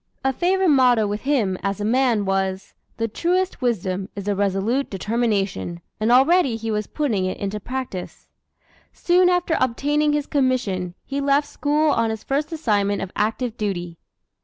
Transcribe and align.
A 0.23 0.33
favorite 0.33 0.69
motto 0.69 1.05
with 1.05 1.21
him, 1.21 1.59
as 1.61 1.79
a 1.79 1.85
man, 1.85 2.25
was: 2.25 2.73
"The 2.97 3.07
truest 3.07 3.61
wisdom 3.61 4.09
is 4.15 4.27
a 4.27 4.33
resolute 4.35 4.89
determination," 4.89 5.79
and 5.99 6.11
already 6.11 6.55
he 6.55 6.71
was 6.71 6.87
putting 6.87 7.25
it 7.25 7.37
into 7.37 7.59
practice. 7.59 8.27
Soon 8.91 9.29
after 9.29 9.55
obtaining 9.59 10.13
his 10.13 10.25
commission, 10.25 10.95
he 11.05 11.21
left 11.21 11.47
school 11.47 11.91
on 11.91 12.09
his 12.09 12.23
first 12.23 12.51
assignment 12.51 12.99
of 13.03 13.11
active 13.15 13.57
duty. 13.57 13.99